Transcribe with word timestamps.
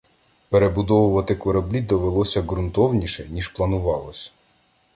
Перебудовувати 0.49 1.35
кораблі 1.35 1.81
довелося 1.81 2.41
ґрунтовніше, 2.41 3.27
ніж 3.29 3.47
планувалось. 3.47 4.33